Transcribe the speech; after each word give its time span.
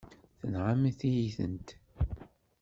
Tenɣamt-iyi-tent. 0.39 1.67